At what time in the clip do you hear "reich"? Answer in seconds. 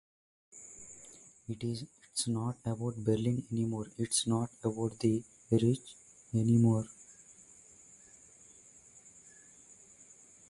5.51-5.77